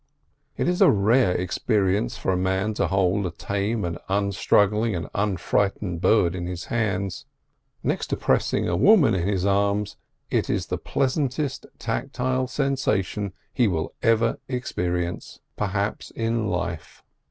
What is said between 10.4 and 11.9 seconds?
is the pleasantest